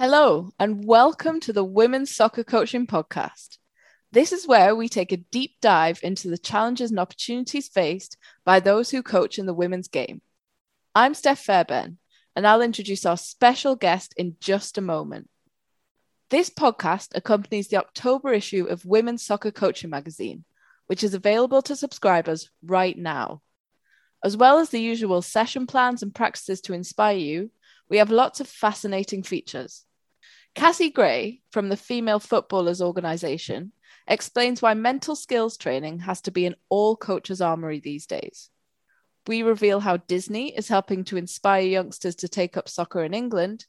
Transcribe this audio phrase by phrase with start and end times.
[0.00, 3.58] Hello, and welcome to the Women's Soccer Coaching Podcast.
[4.12, 8.60] This is where we take a deep dive into the challenges and opportunities faced by
[8.60, 10.22] those who coach in the women's game.
[10.94, 11.98] I'm Steph Fairbairn,
[12.36, 15.28] and I'll introduce our special guest in just a moment.
[16.30, 20.44] This podcast accompanies the October issue of Women's Soccer Coaching magazine,
[20.86, 23.42] which is available to subscribers right now.
[24.22, 27.50] As well as the usual session plans and practices to inspire you,
[27.88, 29.86] we have lots of fascinating features.
[30.58, 33.70] Cassie Gray from the Female Footballers Organization
[34.08, 38.50] explains why mental skills training has to be in all coaches' armory these days.
[39.28, 43.66] We reveal how Disney is helping to inspire youngsters to take up soccer in England.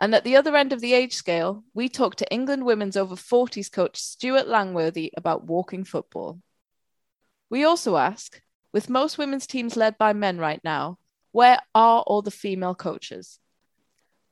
[0.00, 3.16] And at the other end of the age scale, we talk to England women's over
[3.16, 6.38] 40s coach Stuart Langworthy about walking football.
[7.50, 8.40] We also ask,
[8.72, 11.00] with most women's teams led by men right now,
[11.32, 13.40] where are all the female coaches?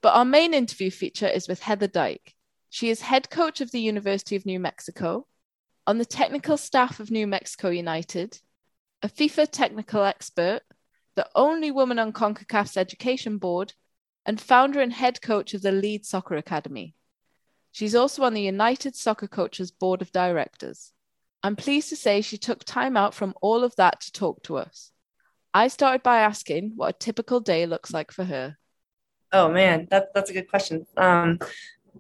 [0.02, 2.34] But our main interview feature is with Heather Dyke.
[2.70, 5.27] She is head coach of the University of New Mexico,
[5.86, 8.38] on the technical staff of New Mexico United,
[9.02, 10.60] a FIFA technical expert,
[11.16, 13.75] the only woman on CONCACAF's education board,
[14.25, 16.94] and founder and head coach of the Lead Soccer Academy.
[17.72, 20.92] She's also on the United Soccer Coaches Board of Directors.
[21.42, 24.58] I'm pleased to say she took time out from all of that to talk to
[24.58, 24.92] us.
[25.53, 28.58] I started by asking what a typical day looks like for her.
[29.33, 30.86] Oh man, that, that's a good question.
[30.97, 31.39] Um,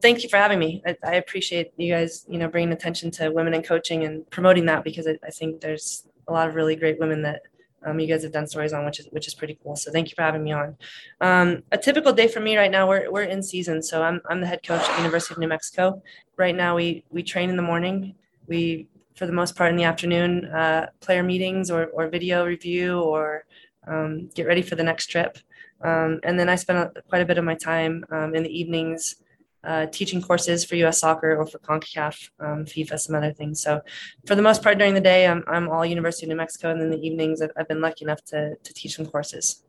[0.00, 0.82] thank you for having me.
[0.86, 4.66] I, I, appreciate you guys, you know, bringing attention to women in coaching and promoting
[4.66, 7.42] that because it, I think there's a lot of really great women that
[7.84, 9.76] um, you guys have done stories on, which is which is pretty cool.
[9.76, 10.76] So thank you for having me on.
[11.20, 14.40] Um, a typical day for me right now, we're we're in season, so I'm I'm
[14.40, 16.02] the head coach at University of New Mexico.
[16.36, 18.14] Right now, we we train in the morning.
[18.46, 23.00] We for the most part in the afternoon, uh, player meetings or or video review
[23.00, 23.44] or
[23.86, 25.38] um, get ready for the next trip.
[25.82, 29.16] Um, and then I spent quite a bit of my time um, in the evenings
[29.62, 33.62] uh, teaching courses for US soccer or for CONCACAF, um, FIFA, some other things.
[33.62, 33.80] So
[34.26, 36.70] for the most part during the day, I'm, I'm all University of New Mexico.
[36.70, 39.62] And then the evenings, I've, I've been lucky enough to, to teach some courses.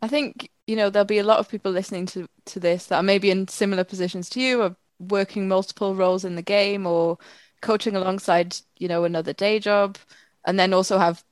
[0.00, 2.96] I think, you know, there'll be a lot of people listening to, to this that
[2.96, 7.18] are maybe in similar positions to you or working multiple roles in the game or
[7.60, 9.98] coaching alongside, you know, another day job
[10.46, 11.24] and then also have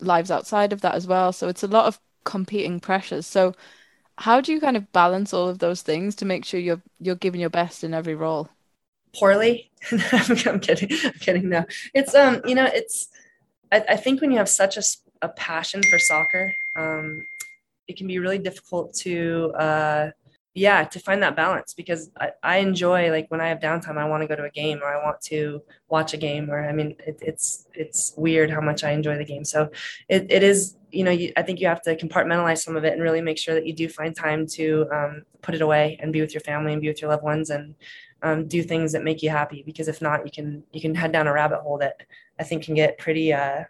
[0.00, 1.32] lives outside of that as well.
[1.32, 3.26] So it's a lot of competing pressures.
[3.26, 3.54] So
[4.18, 7.14] how do you kind of balance all of those things to make sure you're you're
[7.14, 8.48] giving your best in every role?
[9.14, 9.70] Poorly.
[9.92, 10.90] I'm kidding.
[11.04, 11.48] I'm kidding.
[11.48, 11.64] No,
[11.94, 13.08] it's um, you know, it's.
[13.70, 14.82] I, I think when you have such a,
[15.22, 17.24] a passion for soccer, um,
[17.86, 20.10] it can be really difficult to uh,
[20.58, 24.04] yeah to find that balance because I, I enjoy like when i have downtime i
[24.04, 26.72] want to go to a game or i want to watch a game or i
[26.72, 29.44] mean it, it's it's weird how much i enjoy the game.
[29.44, 29.70] So
[30.08, 32.92] it, it is you know you, i think you have to compartmentalize some of it
[32.92, 36.12] and really make sure that you do find time to um, put it away and
[36.12, 37.74] be with your family and be with your loved ones and
[38.22, 41.12] um, do things that make you happy because if not you can you can head
[41.12, 42.02] down a rabbit hole that
[42.40, 43.62] i think can get pretty uh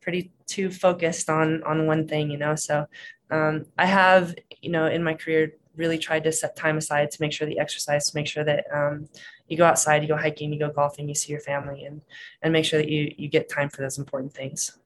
[0.00, 2.54] pretty too focused on on one thing you know?
[2.54, 2.86] So
[3.30, 7.22] um, i have you know in my career really tried to set time aside to
[7.22, 9.08] make sure the exercise, to make sure that um,
[9.46, 12.02] you go outside, you go hiking, you go golfing, you see your family, and
[12.42, 14.76] and make sure that you you get time for those important things.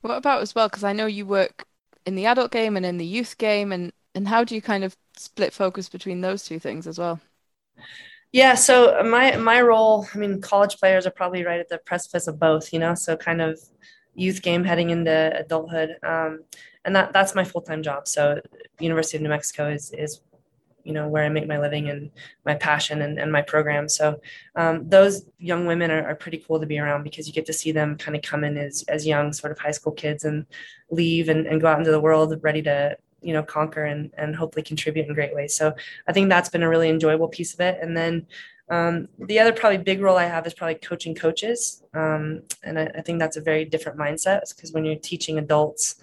[0.00, 0.68] What about as well?
[0.68, 1.66] Because I know you work
[2.06, 4.84] in the adult game and in the youth game, and and how do you kind
[4.84, 7.20] of split focus between those two things as well?
[8.32, 12.28] Yeah, so my my role, I mean, college players are probably right at the precipice
[12.28, 12.94] of both, you know.
[12.94, 13.60] So kind of
[14.14, 15.96] youth game heading into adulthood.
[16.02, 16.40] Um,
[16.84, 18.08] and that that's my full-time job.
[18.08, 18.40] So
[18.78, 20.20] university of new mexico is is
[20.84, 22.10] you know where i make my living and
[22.46, 23.88] my passion and, and my program.
[23.88, 24.20] So
[24.56, 27.52] um, those young women are, are, pretty cool to be around because you get to
[27.52, 30.46] see them kind of come in as, as young sort of high school kids and
[30.90, 34.34] leave and, and go out into the world ready to you know conquer and, and
[34.34, 35.54] hopefully contribute in great ways.
[35.54, 35.74] So
[36.08, 37.78] i think that's been a really enjoyable piece of it.
[37.82, 38.26] And then
[38.70, 41.82] um, the other probably big role I have is probably coaching coaches.
[41.92, 45.96] Um, and I, I, think that's a very different mindset because when you're teaching adults,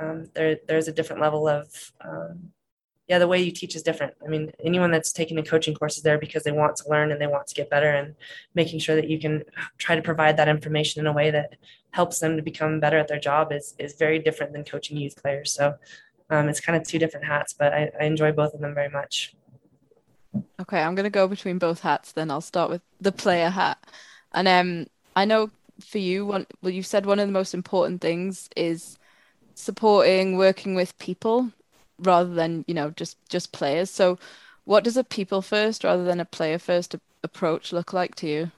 [0.00, 2.50] um, there there's a different level of um,
[3.08, 4.14] yeah the way you teach is different.
[4.24, 7.10] I mean anyone that's taking a coaching course is there because they want to learn
[7.10, 8.14] and they want to get better and
[8.54, 9.42] making sure that you can
[9.78, 11.56] try to provide that information in a way that
[11.90, 15.20] helps them to become better at their job is is very different than coaching youth
[15.20, 15.52] players.
[15.52, 15.74] So
[16.30, 18.88] um, it's kind of two different hats but I, I enjoy both of them very
[18.88, 19.34] much
[20.60, 22.30] okay i'm to go between both hats then.
[22.30, 23.78] I'll start with the player hat.
[24.32, 24.86] And um
[25.16, 25.50] i know
[25.80, 28.98] for you one well you said one of the most important things is
[29.54, 31.50] supporting working with people
[31.98, 33.90] rather than you know just just players.
[33.90, 34.18] So
[34.64, 38.52] what does a people first rather than a player first approach look like to you?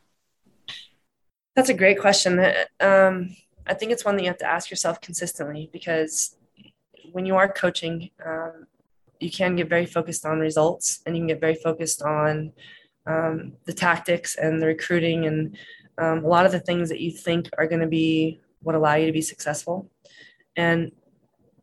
[1.55, 2.38] That's a great question.
[2.81, 3.37] Um,
[3.69, 6.37] i think it's one that you have to ask yourself consistently because
[7.12, 8.67] when you are coaching um,
[9.20, 12.52] you can get very focused on results and you can get very focused on
[13.06, 15.56] um, the tactics and the recruiting and
[15.98, 18.94] um, a lot of the things that you think are going to be what allow
[18.94, 19.90] you to be successful.
[20.56, 20.92] And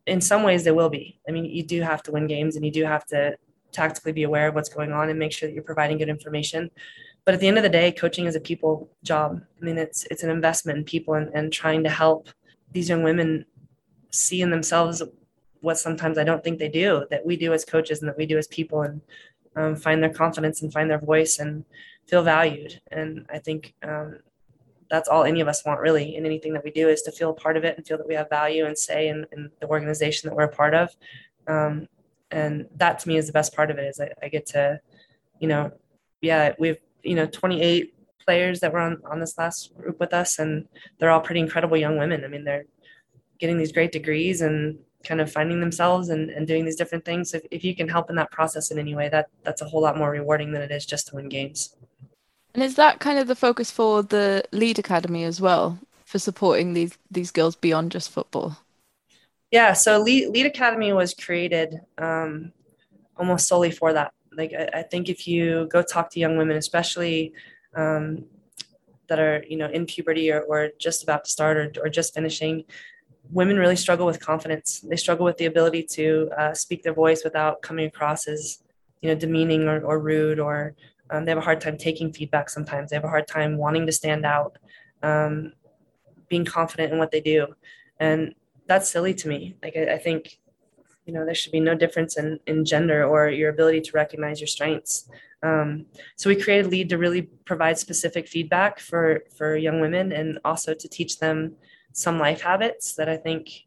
[0.05, 1.19] in some ways they will be.
[1.27, 3.35] I mean you do have to win games and you do have to
[3.71, 6.69] tactically be aware of what's going on and make sure that you're providing good information.
[7.25, 9.41] But at the end of the day coaching is a people job.
[9.61, 12.29] I mean it's it's an investment in people and, and trying to help
[12.71, 13.45] these young women
[14.11, 15.01] see in themselves
[15.63, 18.25] what sometimes I don't think they do that we do as coaches and that we
[18.25, 18.99] do as people and
[19.55, 21.63] um, find their confidence and find their voice and
[22.05, 22.81] feel valued.
[22.91, 24.19] And I think um,
[24.89, 27.29] that's all any of us want really in anything that we do is to feel
[27.29, 29.67] a part of it and feel that we have value and say in, in the
[29.69, 30.89] organization that we're a part of.
[31.47, 31.87] Um,
[32.29, 34.81] and that to me is the best part of it is I, I get to,
[35.39, 35.71] you know,
[36.19, 37.93] yeah, we've, you know, 28
[38.25, 40.67] players that were on, on this last group with us and
[40.99, 42.25] they're all pretty incredible young women.
[42.25, 42.65] I mean, they're
[43.39, 47.33] getting these great degrees and kind of finding themselves and, and doing these different things.
[47.33, 49.81] If, if you can help in that process in any way, that that's a whole
[49.81, 51.75] lot more rewarding than it is just to win games.
[52.53, 56.73] And is that kind of the focus for the Lead Academy as well, for supporting
[56.73, 58.57] these these girls beyond just football?
[59.51, 62.51] Yeah, so Lead, Lead Academy was created um,
[63.17, 64.11] almost solely for that.
[64.35, 67.33] Like I, I, think if you go talk to young women, especially
[67.75, 68.25] um,
[69.07, 72.13] that are you know in puberty or, or just about to start or, or just
[72.13, 72.63] finishing,
[73.31, 74.81] women really struggle with confidence.
[74.81, 78.63] They struggle with the ability to uh, speak their voice without coming across as,
[79.01, 80.75] you know, demeaning or, or rude, or
[81.09, 82.89] um, they have a hard time taking feedback sometimes.
[82.89, 84.57] They have a hard time wanting to stand out,
[85.01, 85.53] um,
[86.29, 87.47] being confident in what they do.
[87.99, 88.33] And
[88.67, 89.55] that's silly to me.
[89.61, 90.39] Like, I, I think,
[91.05, 94.39] you know, there should be no difference in, in gender or your ability to recognize
[94.39, 95.09] your strengths.
[95.43, 95.85] Um,
[96.15, 100.73] so we created Lead to really provide specific feedback for, for young women and also
[100.73, 101.55] to teach them
[101.93, 103.65] some life habits that I think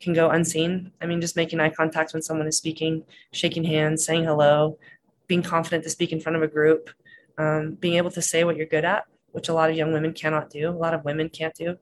[0.00, 0.92] can go unseen.
[1.00, 4.78] I mean, just making eye contact when someone is speaking, shaking hands, saying hello,
[5.26, 6.90] being confident to speak in front of a group,
[7.38, 10.12] um, being able to say what you're good at, which a lot of young women
[10.12, 11.76] cannot do, a lot of women can't do.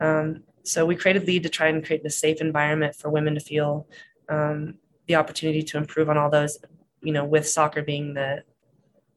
[0.00, 3.40] Um, so we created Lead to try and create a safe environment for women to
[3.40, 3.86] feel
[4.28, 4.74] um,
[5.06, 6.58] the opportunity to improve on all those,
[7.00, 8.42] you know, with soccer being the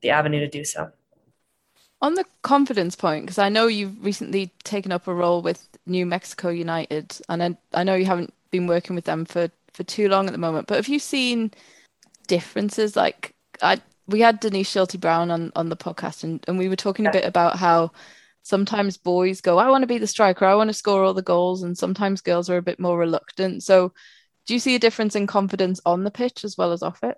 [0.01, 0.91] the avenue to do so.
[2.01, 6.05] On the confidence point, because I know you've recently taken up a role with New
[6.05, 10.09] Mexico United, and I, I know you haven't been working with them for, for too
[10.09, 11.51] long at the moment, but have you seen
[12.27, 12.95] differences?
[12.95, 16.75] Like, I we had Denise Schilte Brown on, on the podcast, and, and we were
[16.75, 17.91] talking a bit about how
[18.43, 21.21] sometimes boys go, I want to be the striker, I want to score all the
[21.21, 23.63] goals, and sometimes girls are a bit more reluctant.
[23.63, 23.93] So,
[24.47, 27.17] do you see a difference in confidence on the pitch as well as off it?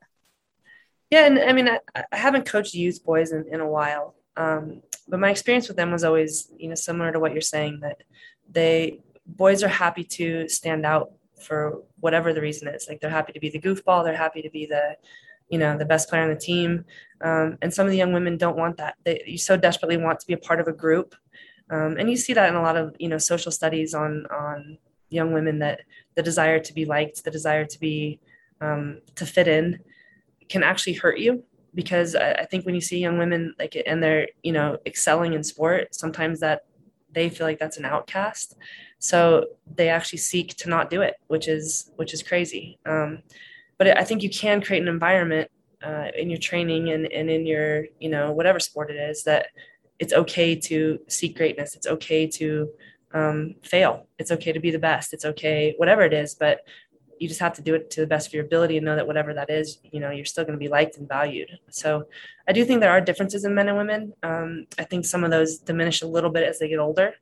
[1.10, 1.80] Yeah, and I mean, I,
[2.12, 5.92] I haven't coached youth boys in, in a while, um, but my experience with them
[5.92, 8.04] was always, you know, similar to what you're saying that
[8.50, 12.88] they boys are happy to stand out for whatever the reason is.
[12.88, 14.96] Like they're happy to be the goofball, they're happy to be the,
[15.50, 16.86] you know, the best player on the team.
[17.22, 18.96] Um, and some of the young women don't want that.
[19.04, 21.16] They you so desperately want to be a part of a group,
[21.70, 24.78] um, and you see that in a lot of you know social studies on on
[25.10, 25.82] young women that
[26.16, 28.20] the desire to be liked, the desire to be
[28.62, 29.80] um, to fit in,
[30.50, 31.44] can actually hurt you
[31.76, 35.34] because I, I think when you see young women like and they're you know excelling
[35.34, 36.66] in sport, sometimes that
[37.12, 38.56] they feel like that's an outcast.
[39.00, 42.80] So they actually seek to not do it which is which is crazy.
[42.86, 43.24] Um,
[43.80, 45.50] but i think you can create an environment
[45.84, 49.48] uh, in your training and, and in your you know whatever sport it is that
[50.00, 51.76] it's okay to seek greatness.
[51.76, 52.70] It's okay to
[53.14, 54.08] um, fail.
[54.18, 55.14] It's okay to be the best.
[55.14, 56.36] It's okay whatever it is.
[56.36, 56.62] But
[57.24, 59.08] you just have to do it to the best of your ability and know that
[59.08, 61.58] whatever that is, you know, you're still going to be liked and valued.
[61.70, 62.06] So
[62.50, 64.14] I do think there are differences in men and women.
[64.24, 67.14] Um, I think some of those diminish a little bit as they get older.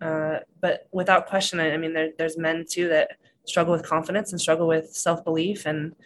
[0.00, 4.30] Uh, but without question, I, I mean, there, there's men too that struggle with confidence
[4.30, 5.96] and struggle with self belief and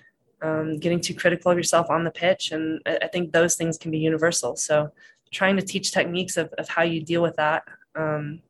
[0.41, 2.53] um, getting too critical of yourself on the pitch.
[2.53, 4.57] And I, I, think those things can be universal.
[4.57, 4.91] So
[5.31, 7.65] trying to teach techniques of, of how you deal with that,
[7.97, 8.41] um,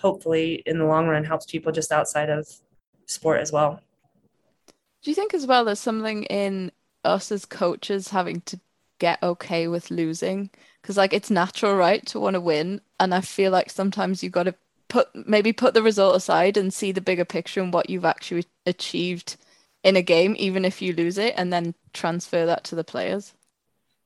[0.00, 2.48] hopefully in the long run helps people just outside of
[3.06, 3.80] sport as well.
[5.02, 6.72] Do you think as well there's something in
[7.04, 8.60] us as coaches having to
[8.98, 10.50] get okay with losing?
[10.80, 14.32] Because like it's natural, right, to want to win, and I feel like sometimes you've
[14.32, 14.54] got to
[14.88, 18.44] put maybe put the result aside and see the bigger picture and what you've actually
[18.66, 19.36] achieved
[19.82, 23.32] in a game, even if you lose it, and then transfer that to the players.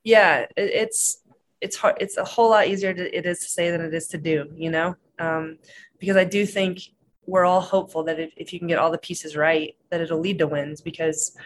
[0.04, 1.18] Yeah, it's
[1.60, 1.96] it's hard.
[2.00, 4.46] It's a whole lot easier to, it is to say than it is to do.
[4.54, 5.58] You know, um,
[5.98, 6.80] because I do think
[7.26, 10.20] we're all hopeful that if, if you can get all the pieces right, that it'll
[10.20, 11.36] lead to wins because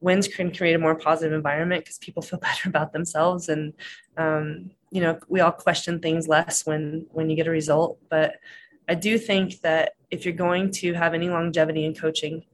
[0.00, 3.72] wins can create a more positive environment because people feel better about themselves and
[4.16, 8.34] um, you know we all question things less when when you get a result but
[8.88, 12.44] i do think that if you're going to have any longevity in coaching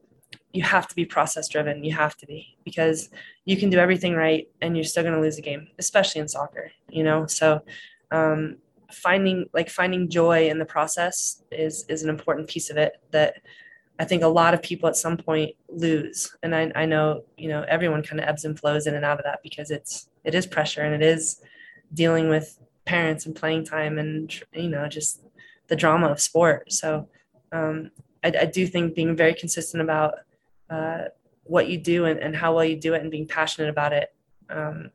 [0.53, 1.85] you have to be process driven.
[1.85, 3.11] You have to be because
[3.45, 6.29] you can do everything right and you're still going to lose a game, especially in
[6.29, 7.27] soccer, you know?
[7.27, 7.63] So,
[8.11, 8.57] um,
[8.91, 13.35] finding like finding joy in the process is is an important piece of it that
[13.99, 16.37] I think a lot of people at some point lose.
[16.43, 19.19] And I, I know, you know, everyone kind of ebbs and flows in and out
[19.19, 21.41] of that because it's, it is pressure and it is
[21.93, 25.23] dealing with parents and playing time and, you know, just
[25.67, 26.73] the drama of sport.
[26.73, 27.09] So
[27.51, 27.91] um,
[28.23, 30.15] I, I do think being very consistent about
[30.71, 31.05] uh,
[31.43, 34.15] what you do and, and how well you do it and being passionate about it
[34.49, 34.91] um,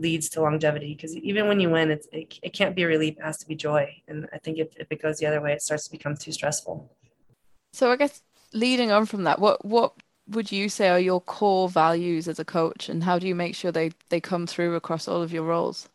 [0.00, 3.16] leads to longevity because even when you win it's, it, it can't be a relief
[3.18, 3.88] it has to be joy.
[4.08, 6.32] And i think if, if it goes the other way it starts to become too
[6.32, 6.90] stressful.
[7.72, 9.94] So i guess leading on from that what what
[10.28, 13.54] would you say are your core values as a coach and how do you make
[13.54, 15.88] sure they they come through across all of your roles?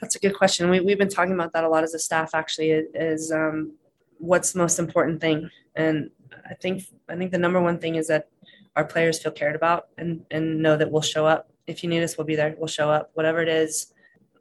[0.00, 0.68] That's a good question.
[0.68, 3.72] We, we've been talking about that a lot as a staff actually is um,
[4.18, 5.50] what's the most important thing?
[5.74, 6.10] And
[6.48, 8.28] i think i think the number one thing is that
[8.74, 12.02] our players feel cared about and and know that we'll show up if you need
[12.02, 12.54] us we'll be there.
[12.58, 13.10] We'll show up.
[13.14, 13.92] Whatever it is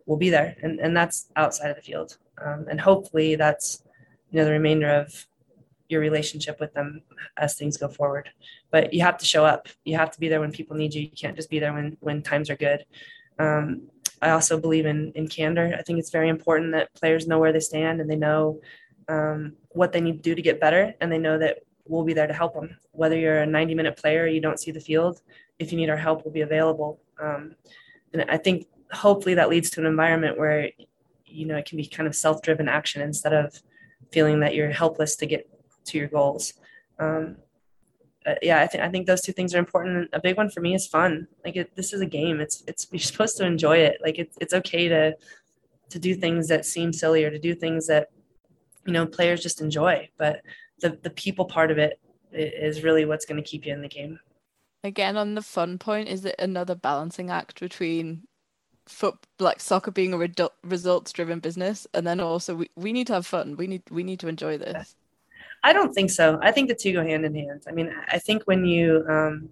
[0.06, 0.56] we'll be there.
[0.62, 2.18] And and that's outside of the field.
[2.44, 3.84] Um, and hopefully that's
[4.32, 5.26] you know the remainder of
[5.88, 7.02] your relationship with them
[7.38, 8.30] as things go forward.
[8.72, 9.68] But you have to show up.
[9.84, 11.04] You have to be there when people need you.
[11.04, 12.86] You can't just be there when when times are good.
[13.40, 13.90] Um,
[14.22, 15.76] i also believe in in candor.
[15.78, 18.62] I think it's very important that players know where they stand and they know
[19.08, 20.94] um, what they need to do to get better.
[21.02, 22.78] And they know that we'll be there to help them.
[22.92, 25.22] Whether you're a 90 minute player you don't see the field
[25.60, 27.56] if you need our help we'll be available um,
[28.14, 30.70] and i think hopefully that leads to an environment where
[31.26, 33.62] you know it can be kind of self-driven action instead of
[34.12, 35.50] feeling that you're helpless to get
[35.86, 36.54] to your goals.
[37.00, 37.38] Um,
[38.26, 40.10] uh, yeah I think I think those two things are important.
[40.14, 41.28] A big one for me is fun.
[41.44, 42.40] Like it, this is a game.
[42.40, 43.98] It's it's you're supposed to enjoy it.
[44.04, 45.16] Like it's, it's okay to
[45.90, 48.08] to do things that seem silly or to do things that
[48.86, 50.10] you know players just enjoy.
[50.18, 50.42] But
[50.80, 52.00] the the people part of it
[52.32, 54.20] is really what's going to keep you in the game
[54.86, 58.24] again on the fun point is it another balancing act between
[58.88, 63.08] foot like soccer being a redu- results driven business and then also we, we need
[63.08, 64.96] to have fun we need we need to enjoy this
[65.64, 68.20] i don't think so i think the two go hand in hand i mean i
[68.20, 69.50] think when you um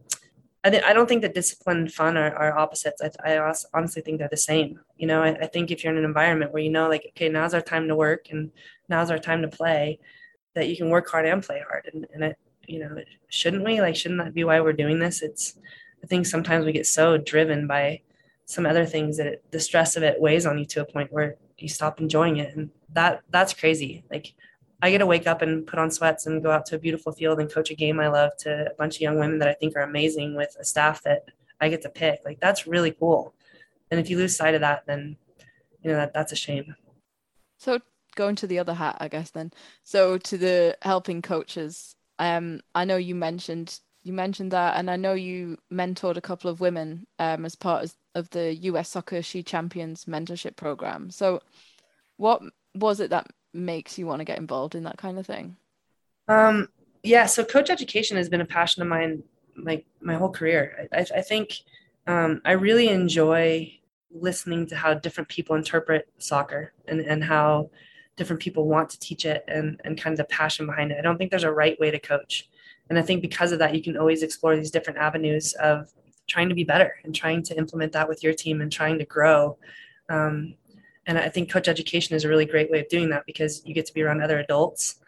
[0.66, 3.02] I, th- I don't think that discipline and fun are, are opposites.
[3.02, 4.80] I, I honestly think they're the same.
[4.98, 7.28] You know, I, I think if you're in an environment where you know, like, okay,
[7.28, 8.50] now's our time to work and
[8.88, 10.00] now's our time to play,
[10.56, 11.90] that you can work hard and play hard.
[11.94, 12.38] And, and it,
[12.68, 12.96] you know,
[13.30, 13.82] shouldn't we?
[13.82, 15.22] Like, shouldn't that be why we're doing this?
[15.22, 15.58] It's,
[16.04, 18.02] I think sometimes we get so driven by
[18.46, 21.12] some other things that it, the stress of it weighs on you to a point
[21.12, 22.56] where you stop enjoying it.
[22.56, 24.04] And that, that's crazy.
[24.12, 24.34] Like,
[24.82, 27.14] I get to wake up and put on sweats and go out to a beautiful
[27.14, 29.54] field and coach a game I love to a bunch of young women that I
[29.54, 31.26] think are amazing with a staff that
[31.62, 32.20] I get to pick.
[32.26, 33.34] Like, that's really cool.
[33.90, 35.16] And if you lose sight of that, then,
[35.82, 36.76] you know, that, that's a shame.
[37.60, 37.80] So
[38.16, 39.52] going to the other hat, I guess then.
[39.84, 44.98] So to the helping coaches, um, I know you mentioned you mentioned that, and I
[44.98, 49.44] know you mentored a couple of women um, as part of the US Soccer She
[49.44, 51.10] Champions mentorship program.
[51.10, 51.42] So,
[52.18, 52.42] what
[52.76, 55.56] was it that makes you want to get involved in that kind of thing?
[56.28, 56.70] Um,
[57.04, 59.24] yeah, so coach education has been a passion of mine,
[59.58, 60.90] like my whole career.
[60.92, 61.62] I, I think
[62.08, 63.80] um, I really enjoy
[64.12, 67.70] listening to how different people interpret soccer and, and how
[68.16, 70.98] different people want to teach it and, and kind of the passion behind it.
[70.98, 72.50] I don't think there's a right way to coach.
[72.90, 75.92] And I think because of that, you can always explore these different avenues of
[76.28, 79.06] trying to be better and trying to implement that with your team and trying to
[79.06, 79.58] grow.
[80.10, 80.56] Um,
[81.06, 83.74] and I think coach education is a really great way of doing that because you
[83.74, 85.00] get to be around other adults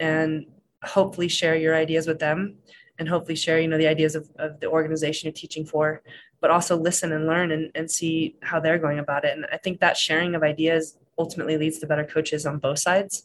[0.00, 0.46] and
[0.82, 2.56] hopefully share your ideas with them
[2.98, 6.02] and hopefully share, you know, the ideas of, of the organization you're teaching for,
[6.40, 9.36] but also listen and learn and, and see how they're going about it.
[9.36, 13.24] And I think that sharing of ideas ultimately leads to better coaches on both sides.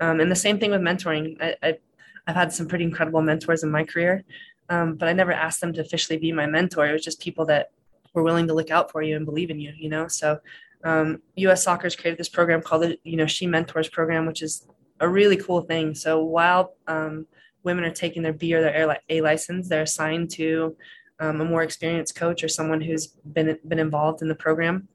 [0.00, 1.36] Um, and the same thing with mentoring.
[1.40, 1.78] I, I,
[2.26, 4.22] have had some pretty incredible mentors in my career,
[4.68, 6.86] um, but I never asked them to officially be my mentor.
[6.86, 7.70] It was just people that
[8.12, 10.08] were willing to look out for you and believe in you, you know?
[10.08, 10.38] So
[10.84, 11.62] um, U.S.
[11.62, 14.66] Soccer's created this program called the, you know, She Mentors program, which is
[15.00, 15.94] a really cool thing.
[15.94, 17.26] So while um,
[17.62, 20.76] women are taking their B or their A license, they're assigned to
[21.20, 24.88] um, a more experienced coach or someone who's been been involved in the program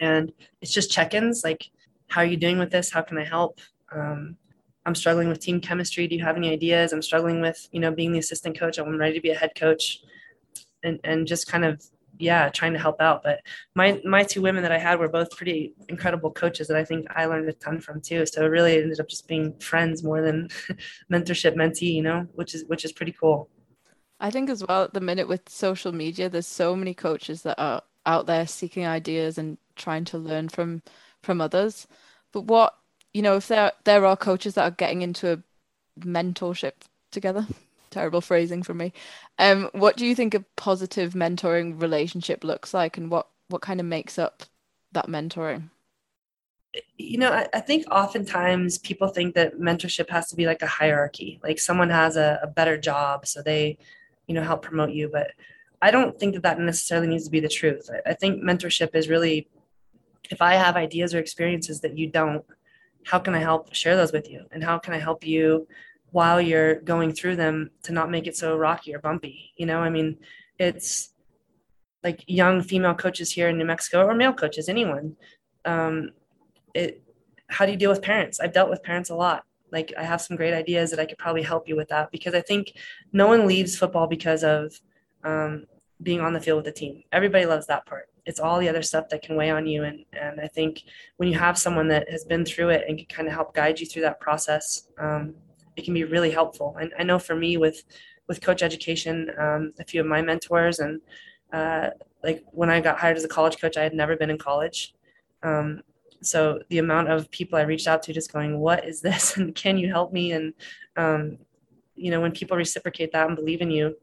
[0.00, 1.70] and it's just check-ins like
[2.12, 2.90] how are you doing with this?
[2.90, 3.58] How can i help?
[3.90, 4.36] Um,
[4.84, 6.06] i'm struggling with team chemistry.
[6.06, 6.92] Do you have any ideas?
[6.92, 8.78] I'm struggling with you know being the assistant coach.
[8.78, 10.00] I'm ready to be a head coach.
[10.84, 11.82] And and just kind of
[12.18, 13.22] yeah trying to help out.
[13.22, 13.40] But
[13.74, 17.06] my my two women that i had were both pretty incredible coaches that i think
[17.16, 18.26] i learned a ton from too.
[18.26, 20.48] So it really ended up just being friends more than
[21.12, 23.48] mentorship mentee you know which is which is pretty cool.
[24.20, 27.58] I think as well at the minute with social media there's so many coaches that
[27.58, 30.82] are out there seeking ideas and trying to learn from
[31.22, 31.86] from others.
[32.32, 32.74] But what
[33.12, 35.42] you know, if there there are coaches that are getting into a
[36.00, 36.72] mentorship
[37.10, 37.46] together.
[37.92, 38.92] terrible phrasing from me.
[39.38, 43.78] Um, what do you think a positive mentoring relationship looks like, and what what kind
[43.78, 44.42] of makes up
[44.92, 45.70] that mentoring?
[46.96, 50.66] You know, I, I think oftentimes people think that mentorship has to be like a
[50.66, 53.76] hierarchy, like someone has a, a better job, so they,
[54.26, 55.10] you know, help promote you.
[55.12, 55.32] But
[55.82, 57.90] I don't think that that necessarily needs to be the truth.
[57.92, 59.48] I, I think mentorship is really,
[60.30, 62.44] if I have ideas or experiences that you don't,
[63.04, 64.44] how can I help share those with you?
[64.52, 65.66] And how can I help you
[66.10, 69.52] while you're going through them to not make it so rocky or bumpy?
[69.56, 70.18] You know, I mean,
[70.58, 71.12] it's
[72.04, 75.16] like young female coaches here in New Mexico or male coaches, anyone.
[75.64, 76.10] Um,
[76.74, 77.02] it,
[77.48, 78.40] how do you deal with parents?
[78.40, 79.44] I've dealt with parents a lot.
[79.70, 82.34] Like I have some great ideas that I could probably help you with that because
[82.34, 82.72] I think
[83.12, 84.78] no one leaves football because of
[85.24, 85.66] um,
[86.02, 87.02] being on the field with the team.
[87.12, 88.08] Everybody loves that part.
[88.24, 90.84] It's all the other stuff that can weigh on you and and i think
[91.16, 93.80] when you have someone that has been through it and can kind of help guide
[93.80, 95.34] you through that process um,
[95.76, 96.76] it can be really helpful.
[96.80, 97.82] And i know for me with
[98.28, 101.00] with coach education um, a few of my mentors and
[101.52, 101.90] uh,
[102.22, 104.94] like when i got hired as a college coach i had never been in college.
[105.42, 105.82] Um,
[106.22, 109.36] so the amount of people i reached out to just going what is this?
[109.36, 110.30] And can you help me?
[110.32, 110.54] And
[110.96, 111.38] um,
[111.96, 113.96] you know when people reciprocate that and believe in you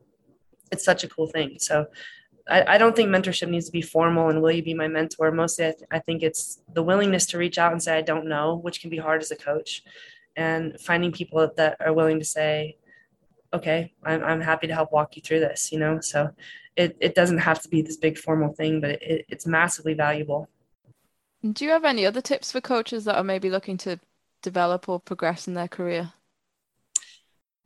[0.71, 1.85] it's such a cool thing so
[2.49, 5.31] I, I, don't think mentorship needs to be formal and will you be my mentor?
[5.31, 8.27] Mostly, I, th- I think it's the willingness to reach out and say, I don't
[8.27, 9.83] know, which can be hard as a coach,
[10.35, 12.77] and finding people that are willing to say,
[13.53, 15.99] okay, I'm, I'm happy to help walk you through this, you know?
[15.99, 16.31] So
[16.75, 20.49] it, it doesn't have to be this big formal thing, but it, it's massively valuable.
[21.51, 23.99] Do you have any other tips for coaches that are maybe looking to
[24.41, 26.13] develop or progress in their career?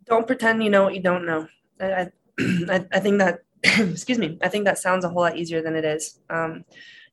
[0.06, 1.48] Don't pretend you know what you don't know.
[1.80, 5.62] I, I, I think that excuse me, I think that sounds a whole lot easier
[5.62, 6.20] than it is.
[6.30, 6.66] Um,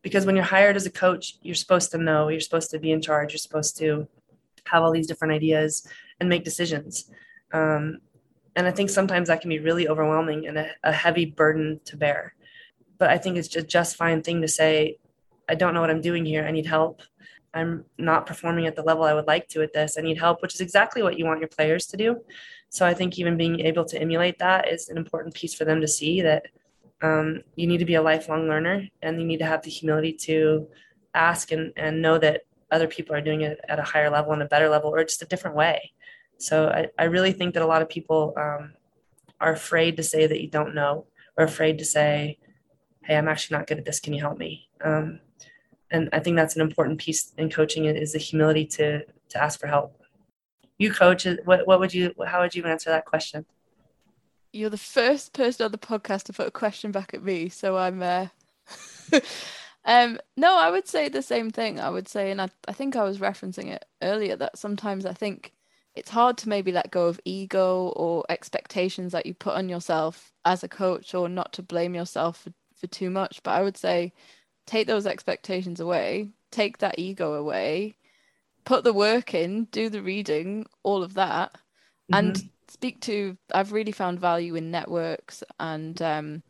[0.03, 2.91] because when you're hired as a coach, you're supposed to know, you're supposed to be
[2.91, 4.09] in charge, you're supposed to
[4.65, 5.87] have all these different ideas
[6.19, 7.11] and make decisions.
[7.53, 7.99] Um,
[8.57, 11.97] and I think sometimes that can be really overwhelming and a, a heavy burden to
[11.97, 12.35] bear.
[12.99, 14.99] But I think it's just just fine thing to say,
[15.49, 16.45] I don't know what I'm doing here.
[16.45, 17.03] I need help.
[17.53, 19.97] I'm not performing at the level I would like to at this.
[19.99, 22.21] I need help, which is exactly what you want your players to do.
[22.71, 25.81] So I think even being able to emulate that is an important piece for them
[25.81, 26.47] to see that
[27.03, 30.13] um, you need to be a lifelong learner and you need to have the humility
[30.13, 30.69] to
[31.15, 34.43] ask and, and know that other people are doing it at a higher level and
[34.43, 35.93] a better level or just a different way.
[36.39, 38.75] So I, I really think that a lot of people um,
[39.41, 41.07] are afraid to say that you don't know
[41.37, 42.39] or afraid to say,
[43.03, 43.99] hey, I'm actually not good at this.
[43.99, 44.69] Can you help me?
[44.85, 45.21] Um,
[45.91, 49.61] and I think that's an important piece in coaching is the humility to to ask
[49.61, 50.00] for help
[50.81, 53.45] you coach what, what would you how would you answer that question?
[54.53, 57.77] You're the first person on the podcast to put a question back at me so
[57.77, 58.27] i'm uh...
[59.85, 61.79] um no i would say the same thing.
[61.79, 65.13] I would say and I, I think i was referencing it earlier that sometimes i
[65.13, 65.53] think
[65.95, 70.33] it's hard to maybe let go of ego or expectations that you put on yourself
[70.45, 73.43] as a coach or not to blame yourself for, for too much.
[73.43, 74.13] But i would say
[74.67, 77.97] take those expectations away take that ego away
[78.65, 82.15] put the work in, do the reading, all of that, mm-hmm.
[82.15, 83.37] and speak to.
[83.53, 86.43] I've really found value in networks and um,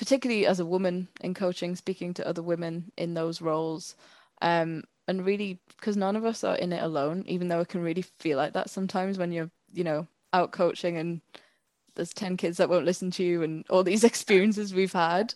[0.00, 3.96] particularly as a woman in coaching, speaking to other women in those roles.
[4.40, 7.82] Um, and really, because none of us are in it alone, even though it can
[7.82, 11.20] really feel like that sometimes when you're, you know, out coaching and
[11.96, 15.34] there's 10 kids that won't listen to you and all these experiences we've had.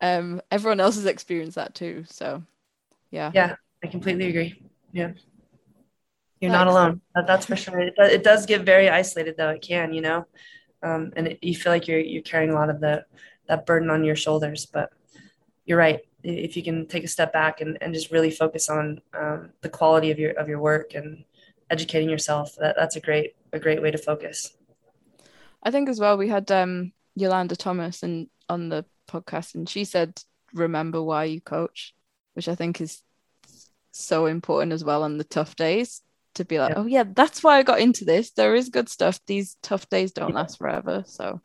[0.00, 2.04] Um, everyone else has experienced that too.
[2.08, 2.42] So,
[3.10, 3.30] yeah.
[3.34, 4.62] Yeah, I completely agree.
[4.92, 5.10] Yeah.
[6.40, 7.00] You're not alone.
[7.14, 7.80] That's for sure.
[7.80, 9.50] It, it does get very isolated, though.
[9.50, 10.26] It can, you know,
[10.82, 13.04] um, and it, you feel like you're you're carrying a lot of the
[13.48, 14.66] that burden on your shoulders.
[14.66, 14.90] But
[15.64, 16.00] you're right.
[16.22, 19.68] If you can take a step back and, and just really focus on um, the
[19.68, 21.24] quality of your of your work and
[21.70, 24.56] educating yourself, that, that's a great a great way to focus.
[25.62, 29.84] I think as well we had um, Yolanda Thomas and on the podcast, and she
[29.84, 30.22] said,
[30.52, 31.94] "Remember why you coach,"
[32.34, 33.02] which I think is
[33.90, 36.02] so important as well on the tough days
[36.38, 36.78] to be like, yeah.
[36.78, 38.32] oh yeah, that's why I got into this.
[38.32, 39.20] There is good stuff.
[39.26, 41.04] These tough days don't last forever.
[41.06, 41.40] So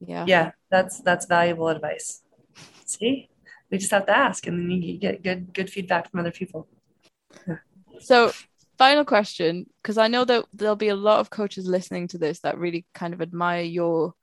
[0.00, 0.24] yeah.
[0.26, 2.22] Yeah, that's that's valuable advice.
[2.84, 3.28] See?
[3.70, 6.66] We just have to ask and then you get good good feedback from other people.
[8.00, 8.32] so
[8.78, 12.40] final question, because I know that there'll be a lot of coaches listening to this
[12.40, 14.14] that really kind of admire your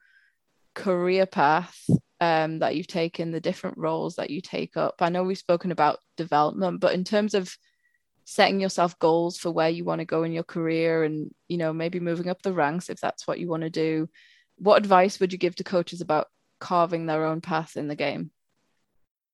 [0.74, 1.80] career path
[2.20, 4.96] um, that you've taken, the different roles that you take up.
[5.00, 7.56] I know we've spoken about development, but in terms of
[8.30, 11.72] setting yourself goals for where you want to go in your career and you know
[11.72, 14.10] maybe moving up the ranks if that's what you want to do
[14.58, 16.28] what advice would you give to coaches about
[16.60, 18.30] carving their own path in the game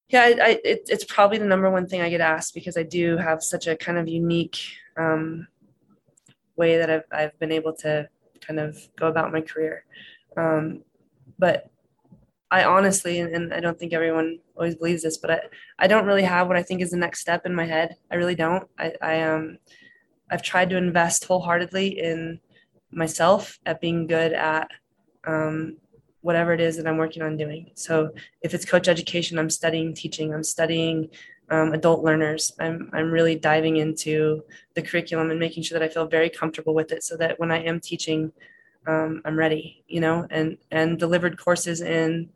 [0.09, 2.83] yeah I, I, it, it's probably the number one thing i get asked because i
[2.83, 4.59] do have such a kind of unique
[4.95, 5.47] um,
[6.55, 8.07] way that I've, I've been able to
[8.41, 9.85] kind of go about my career.
[10.37, 10.83] Um,
[11.39, 11.69] but
[12.53, 15.39] I honestly, and, I don't think everyone always believes this, but I,
[15.79, 17.95] I don't really have what I think is the next step in my head.
[18.11, 18.69] I really don't.
[18.77, 19.57] I, I um,
[20.29, 22.39] I've tried to invest wholeheartedly in
[22.91, 24.69] myself at being good at
[25.25, 25.77] um,
[26.21, 27.71] whatever it is that I'm working on doing.
[27.73, 28.11] So
[28.43, 31.09] if it's coach education, I'm studying teaching, I'm studying
[31.49, 32.51] um, adult learners.
[32.59, 34.43] I'm, I'm really diving into
[34.75, 37.51] the curriculum and making sure that I feel very comfortable with it so that when
[37.51, 38.31] I am teaching,
[38.87, 42.29] um, I'm ready, you know, and and delivered courses in,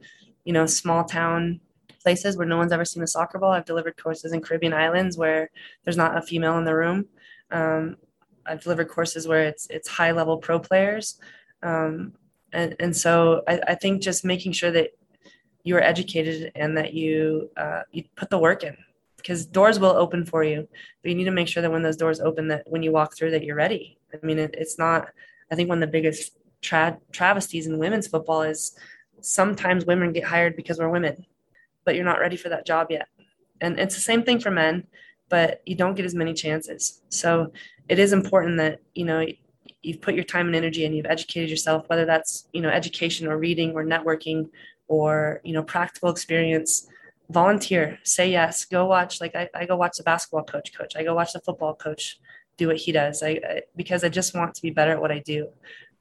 [0.45, 1.59] you know, small town
[2.01, 3.51] places where no one's ever seen a soccer ball.
[3.51, 5.49] I've delivered courses in Caribbean islands where
[5.83, 7.05] there's not a female in the room.
[7.51, 7.97] Um,
[8.45, 11.19] I've delivered courses where it's it's high level pro players,
[11.63, 12.13] um,
[12.53, 14.91] and and so I, I think just making sure that
[15.63, 18.77] you are educated and that you uh, you put the work in
[19.17, 20.67] because doors will open for you
[21.01, 23.15] but you need to make sure that when those doors open that when you walk
[23.15, 25.09] through that you're ready i mean it, it's not
[25.51, 28.77] I think one of the biggest tra- travesties in women's football is
[29.21, 31.25] sometimes women get hired because we're women,
[31.85, 33.07] but you're not ready for that job yet.
[33.61, 34.85] And it's the same thing for men,
[35.29, 37.01] but you don't get as many chances.
[37.09, 37.51] So
[37.89, 39.25] it is important that, you know,
[39.81, 43.27] you've put your time and energy and you've educated yourself, whether that's, you know, education
[43.27, 44.49] or reading or networking
[44.87, 46.87] or, you know, practical experience
[47.29, 51.03] volunteer say yes go watch like I, I go watch the basketball coach coach i
[51.03, 52.19] go watch the football coach
[52.57, 53.23] do what he does.
[53.23, 55.49] I, because i just want to be better at what i do.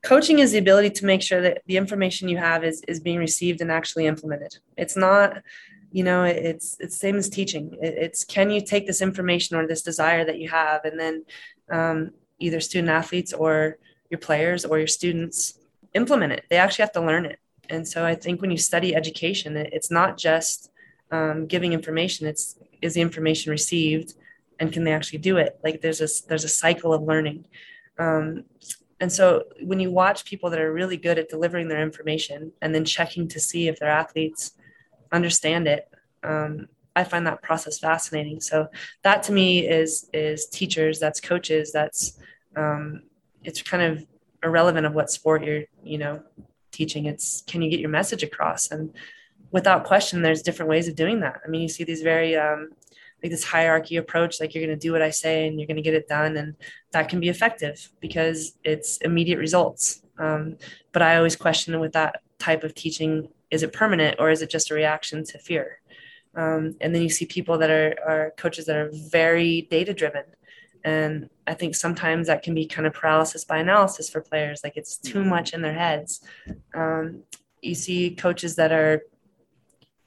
[0.03, 3.19] Coaching is the ability to make sure that the information you have is is being
[3.19, 4.57] received and actually implemented.
[4.77, 5.42] It's not
[5.92, 7.77] you know it's it's same as teaching.
[7.81, 11.25] It's can you take this information or this desire that you have and then
[11.71, 13.79] um, either student athletes or
[14.11, 15.59] your players or your students
[15.95, 16.45] implement it.
[16.51, 17.38] They actually have to learn it.
[17.69, 20.71] And so i think when you study education it's not just
[21.11, 22.27] um, giving information.
[22.27, 24.14] It's is the information received
[24.59, 25.59] and can they actually do it?
[25.62, 27.47] Like there's a there's a cycle of learning.
[27.99, 28.45] Um,
[29.01, 32.75] and so when you watch people that are really good at delivering their information and
[32.75, 34.53] then checking to see if their athletes
[35.12, 35.88] understand it
[36.25, 36.66] um,
[36.97, 38.40] i find that process fascinating.
[38.40, 38.69] So
[39.03, 42.19] that to me is is teachers that's coaches that's
[42.57, 43.03] um,
[43.45, 44.07] it's kind of
[44.42, 46.23] irrelevant of what sport you're you know
[46.73, 47.05] teaching.
[47.05, 48.71] It's can you get your message across?
[48.71, 48.92] And
[49.53, 51.40] without question there's different ways of doing that.
[51.45, 52.71] I mean you see these very um,
[53.22, 55.76] like this hierarchy approach like you're going to do what i say and you're going
[55.76, 56.55] to get it done and
[56.92, 60.02] that can be effective because it's immediate results.
[60.18, 60.57] Um,
[60.92, 64.50] but i always question with that type of teaching is it permanent or is it
[64.50, 65.81] just a reaction to fear?
[66.35, 70.24] Um, and then you see people that are, are coaches that are very data driven
[70.85, 74.76] and i think sometimes that can be kind of paralysis by analysis for players like
[74.76, 76.20] it's too much in their heads.
[76.74, 77.22] Um,
[77.62, 79.02] you see coaches that are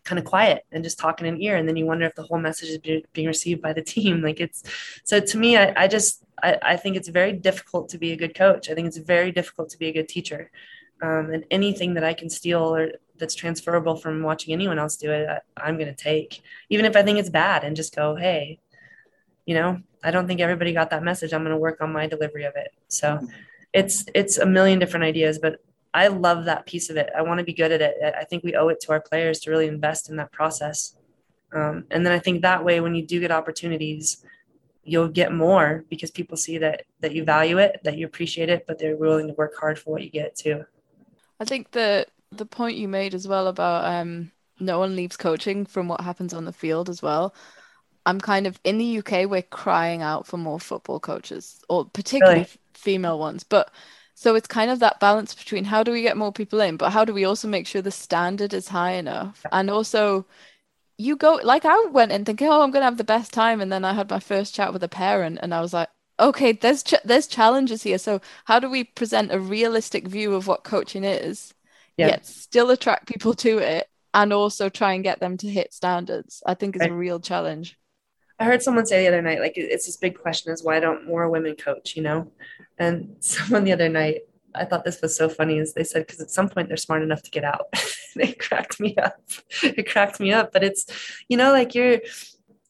[0.09, 2.39] kind of quiet and just talking in ear and then you wonder if the whole
[2.39, 4.63] message is be, being received by the team like it's
[5.03, 8.15] so to me i, I just I, I, think it's very difficult to be a
[8.15, 8.69] good coach.
[8.69, 10.51] I think it's very difficult to be a good teacher.
[11.01, 15.11] Um, and anything that i can steal or that's transferable from watching anyone else do
[15.11, 18.17] it I, i'm going to take even if i think it's bad and just go
[18.17, 18.59] hey
[19.45, 21.31] you know i don't think everybody got that message.
[21.31, 22.71] I'm going to work on my delivery of it.
[22.89, 23.25] So
[23.71, 25.61] it's it's a million different ideas but
[25.99, 27.09] I love that piece of it.
[27.15, 27.97] I want to be good at it.
[28.17, 30.95] I think we owe it to our players to really invest in that process.
[31.53, 34.23] Um, and then I think that way, when you do get opportunities,
[34.85, 38.63] you'll get more because people see that that you value it, that you appreciate it,
[38.65, 40.63] but they're willing to work hard for what you get too.
[41.37, 45.65] I think the the point you made as well about um, no one leaves coaching
[45.65, 47.35] from what happens on the field as well.
[48.05, 52.39] I'm kind of in the UK, we're crying out for more football coaches, or particularly
[52.41, 52.49] really?
[52.73, 53.69] female ones, but
[54.19, 56.89] so it's kind of that balance between how do we get more people in, but
[56.89, 59.45] how do we also make sure the standard is high enough?
[59.49, 60.25] And also,
[60.97, 63.71] you go like I went in thinking, oh, I'm gonna have the best time, and
[63.71, 65.87] then I had my first chat with a parent, and I was like,
[66.19, 67.97] okay, there's ch- there's challenges here.
[67.97, 71.53] So how do we present a realistic view of what coaching is,
[71.95, 72.07] yeah.
[72.07, 76.43] yet still attract people to it, and also try and get them to hit standards?
[76.45, 76.91] I think is right.
[76.91, 77.78] a real challenge.
[78.39, 81.05] I heard someone say the other night, like it's this big question is why don't
[81.05, 82.31] more women coach, you know?
[82.77, 84.21] And someone the other night,
[84.55, 87.03] I thought this was so funny is they said, because at some point they're smart
[87.03, 87.67] enough to get out.
[88.15, 89.19] it cracked me up.
[89.63, 90.51] it cracked me up.
[90.51, 90.85] But it's,
[91.27, 91.99] you know, like you're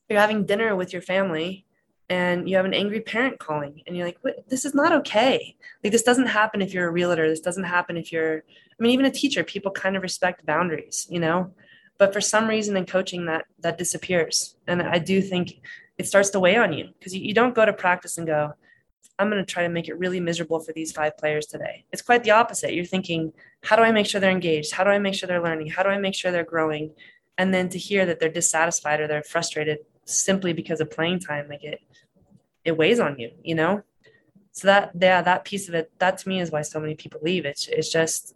[0.10, 1.66] you're having dinner with your family
[2.10, 5.56] and you have an angry parent calling and you're like, this is not okay.
[5.84, 7.30] Like this doesn't happen if you're a realtor.
[7.30, 11.06] This doesn't happen if you're, I mean, even a teacher, people kind of respect boundaries,
[11.12, 11.54] you know?
[12.00, 14.56] But for some reason in coaching that that disappears.
[14.66, 15.60] And i do think
[16.00, 18.54] it starts to weigh on you because you, you don't go to practice and go
[19.20, 21.86] i'm going to try to make it really miserable for these five players today.
[21.92, 22.74] It's quite the opposite.
[22.74, 24.72] You're thinking how do i make sure they're engaged?
[24.72, 25.68] How do i make sure they're learning?
[25.68, 26.92] How do i make sure they're growing?
[27.38, 31.48] And then to hear that they're dissatisfied or they're frustrated simply because of playing time
[31.48, 31.82] like it
[32.66, 33.84] it weighs on you you know?
[34.52, 37.20] So that yeah, that piece of it, that to me is why so many people
[37.24, 37.46] leave.
[37.46, 38.34] It's it's just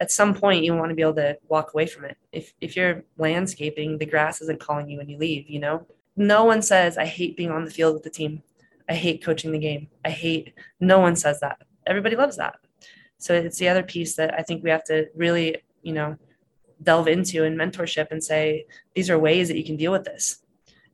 [0.00, 2.16] at some point you want to be able to walk away from it.
[2.32, 5.86] If if you're landscaping, the grass isn't calling you when you leave, you know?
[6.16, 8.42] No one says I hate being on the field with the team.
[8.88, 9.88] I hate coaching the game.
[10.04, 11.62] I hate no one says that.
[11.86, 12.56] Everybody loves that.
[13.18, 16.16] So it's the other piece that I think we have to really, you know,
[16.82, 20.42] delve into in mentorship and say these are ways that you can deal with this.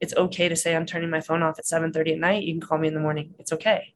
[0.00, 2.42] It's okay to say I'm turning my phone off at 7:30 at night.
[2.44, 3.34] You can call me in the morning.
[3.38, 3.94] It's okay.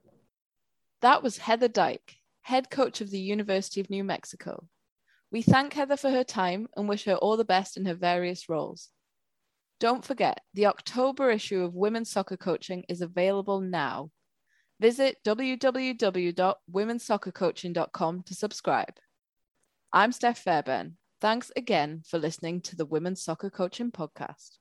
[1.00, 4.68] That was Heather Dyke, head coach of the University of New Mexico.
[5.30, 8.48] We thank Heather for her time and wish her all the best in her various
[8.48, 8.88] roles.
[9.80, 14.10] Don't forget, the October issue of Women's Soccer Coaching is available now.
[14.80, 18.94] Visit www.womensoccercoaching.com to subscribe.
[19.92, 20.96] I'm Steph Fairbairn.
[21.20, 24.57] Thanks again for listening to the Women's Soccer Coaching Podcast.